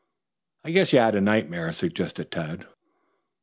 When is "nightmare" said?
1.21-1.71